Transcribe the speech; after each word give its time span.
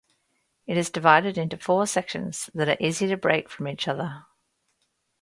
It 0.65 0.77
is 0.77 0.89
divided 0.89 1.37
into 1.37 1.57
four 1.59 1.85
sections 1.85 2.49
that 2.55 2.67
are 2.67 2.77
easy 2.83 3.05
to 3.07 3.15
break 3.15 3.49
from 3.49 3.67
each 3.67 3.87
other. 3.87 4.25